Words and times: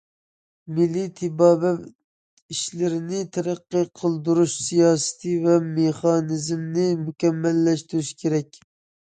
مىللىي 0.77 1.09
تېبابەت 1.17 1.83
ئىشلىرىنى 2.55 3.19
تەرەققىي 3.37 3.85
قىلدۇرۇش 4.01 4.57
سىياسىتى 4.71 5.35
ۋە 5.45 5.59
مېخانىزمىنى 5.69 6.89
مۇكەممەللەشتۈرۈش 7.05 8.13
كېرەك. 8.25 8.61